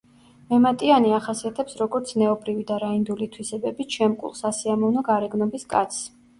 [0.53, 6.05] მემატიანე ახასიათებს როგორც ზნეობრივი და რაინდული თვისებებით შემკულ, სასიამოვნო გარეგნობის კაცს.